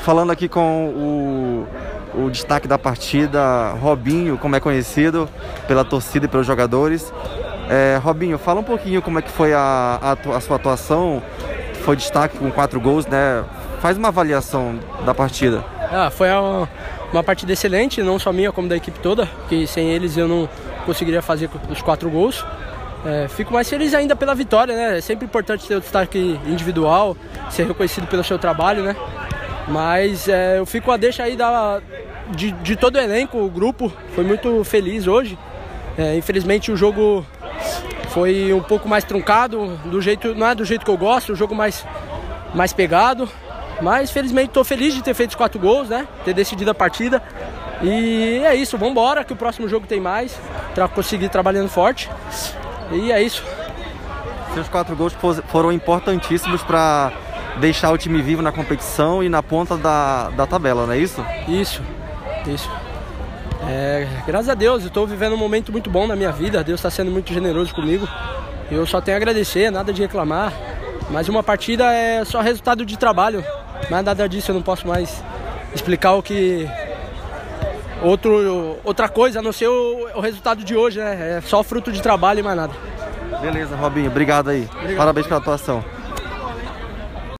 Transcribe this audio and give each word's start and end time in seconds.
falando 0.00 0.30
aqui 0.30 0.48
com 0.48 1.66
o, 2.14 2.24
o 2.26 2.30
destaque 2.30 2.66
da 2.66 2.78
partida, 2.78 3.70
Robinho, 3.80 4.38
como 4.38 4.56
é 4.56 4.60
conhecido 4.60 5.28
pela 5.66 5.84
torcida 5.84 6.26
e 6.26 6.28
pelos 6.28 6.46
jogadores. 6.46 7.12
É, 7.68 7.98
Robinho, 8.02 8.38
fala 8.38 8.60
um 8.60 8.64
pouquinho 8.64 9.02
como 9.02 9.18
é 9.18 9.22
que 9.22 9.30
foi 9.30 9.52
a, 9.52 9.98
a, 10.00 10.36
a 10.36 10.40
sua 10.40 10.56
atuação. 10.56 11.22
Foi 11.84 11.96
destaque 11.96 12.38
com 12.38 12.50
quatro 12.50 12.80
gols, 12.80 13.06
né? 13.06 13.44
Faz 13.80 13.96
uma 13.96 14.08
avaliação 14.08 14.78
da 15.04 15.14
partida. 15.14 15.64
Ah, 15.90 16.10
foi 16.10 16.30
uma, 16.30 16.68
uma 17.12 17.22
partida 17.22 17.52
excelente, 17.52 18.02
não 18.02 18.18
só 18.18 18.32
minha, 18.32 18.52
como 18.52 18.68
da 18.68 18.76
equipe 18.76 18.98
toda, 19.00 19.28
que 19.48 19.66
sem 19.66 19.88
eles 19.90 20.16
eu 20.16 20.26
não 20.26 20.48
conseguiria 20.84 21.22
fazer 21.22 21.48
os 21.70 21.80
quatro 21.80 22.10
gols. 22.10 22.44
É, 23.06 23.28
fico 23.28 23.52
mais 23.52 23.68
feliz 23.68 23.94
ainda 23.94 24.16
pela 24.16 24.34
vitória, 24.34 24.74
né? 24.74 24.98
É 24.98 25.00
sempre 25.00 25.24
importante 25.24 25.66
ter 25.66 25.76
o 25.76 25.80
destaque 25.80 26.38
individual, 26.46 27.16
ser 27.50 27.66
reconhecido 27.66 28.06
pelo 28.06 28.24
seu 28.24 28.38
trabalho, 28.38 28.82
né? 28.82 28.96
Mas 29.68 30.28
é, 30.28 30.58
eu 30.58 30.66
fico 30.66 30.90
a 30.90 30.96
deixa 30.96 31.22
aí 31.22 31.36
da, 31.36 31.80
de, 32.30 32.52
de, 32.52 32.76
todo 32.76 32.96
o 32.96 33.00
elenco, 33.00 33.38
o 33.38 33.50
grupo. 33.50 33.92
Foi 34.14 34.24
muito 34.24 34.64
feliz 34.64 35.06
hoje. 35.06 35.38
É, 35.96 36.16
infelizmente 36.16 36.72
o 36.72 36.76
jogo 36.76 37.26
foi 38.10 38.52
um 38.52 38.62
pouco 38.62 38.88
mais 38.88 39.04
truncado, 39.04 39.78
do 39.84 40.00
jeito, 40.00 40.34
não 40.34 40.46
é 40.46 40.54
do 40.54 40.64
jeito 40.64 40.84
que 40.84 40.90
eu 40.90 40.96
gosto, 40.96 41.32
o 41.32 41.36
jogo 41.36 41.54
mais, 41.54 41.84
mais 42.54 42.72
pegado. 42.72 43.28
Mas 43.80 44.10
felizmente 44.10 44.48
estou 44.48 44.64
feliz 44.64 44.94
de 44.94 45.02
ter 45.02 45.14
feito 45.14 45.30
os 45.30 45.36
quatro 45.36 45.60
gols, 45.60 45.88
né? 45.88 46.06
Ter 46.24 46.34
decidido 46.34 46.70
a 46.70 46.74
partida. 46.74 47.22
E 47.82 48.42
é 48.44 48.54
isso, 48.54 48.76
vamos 48.76 48.92
embora, 48.92 49.22
que 49.22 49.32
o 49.32 49.36
próximo 49.36 49.68
jogo 49.68 49.86
tem 49.86 50.00
mais, 50.00 50.36
para 50.74 50.88
conseguir 50.88 51.28
trabalhando 51.28 51.68
forte. 51.68 52.10
E 52.90 53.12
é 53.12 53.22
isso. 53.22 53.44
Seus 54.54 54.68
quatro 54.68 54.96
gols 54.96 55.16
foram 55.46 55.70
importantíssimos 55.70 56.62
para 56.62 57.12
deixar 57.58 57.90
o 57.90 57.98
time 57.98 58.22
vivo 58.22 58.42
na 58.42 58.52
competição 58.52 59.22
e 59.22 59.28
na 59.28 59.42
ponta 59.42 59.76
da, 59.76 60.30
da 60.30 60.46
tabela, 60.46 60.86
não 60.86 60.92
é 60.92 60.98
isso? 60.98 61.24
Isso, 61.46 61.82
isso. 62.46 62.70
É, 63.68 64.06
graças 64.26 64.48
a 64.48 64.54
Deus, 64.54 64.82
eu 64.82 64.88
estou 64.88 65.06
vivendo 65.06 65.34
um 65.34 65.38
momento 65.38 65.70
muito 65.72 65.90
bom 65.90 66.06
na 66.06 66.16
minha 66.16 66.32
vida. 66.32 66.64
Deus 66.64 66.80
está 66.80 66.90
sendo 66.90 67.10
muito 67.10 67.32
generoso 67.32 67.74
comigo. 67.74 68.08
Eu 68.70 68.86
só 68.86 69.00
tenho 69.00 69.16
a 69.16 69.18
agradecer, 69.18 69.70
nada 69.70 69.92
de 69.92 70.00
reclamar. 70.00 70.52
Mas 71.10 71.28
uma 71.28 71.42
partida 71.42 71.92
é 71.92 72.24
só 72.24 72.40
resultado 72.40 72.84
de 72.84 72.96
trabalho. 72.96 73.44
Mas 73.90 74.04
nada 74.04 74.28
disso 74.28 74.50
eu 74.50 74.54
não 74.54 74.62
posso 74.62 74.86
mais 74.86 75.22
explicar 75.74 76.12
o 76.14 76.22
que. 76.22 76.68
Outro, 78.02 78.76
outra 78.84 79.08
coisa 79.08 79.40
a 79.40 79.42
não 79.42 79.52
ser 79.52 79.66
o, 79.66 80.08
o 80.14 80.20
resultado 80.20 80.62
de 80.62 80.76
hoje, 80.76 81.00
né? 81.00 81.38
É 81.38 81.40
só 81.40 81.62
fruto 81.64 81.90
de 81.90 82.00
trabalho 82.00 82.40
e 82.40 82.42
mais 82.42 82.56
nada. 82.56 82.72
Beleza, 83.40 83.74
Robinho, 83.76 84.08
obrigado 84.08 84.50
aí. 84.50 84.68
Obrigado. 84.72 84.96
Parabéns 84.96 85.26
pela 85.26 85.40
atuação. 85.40 85.84